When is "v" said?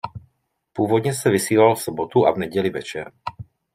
1.75-1.81, 2.31-2.37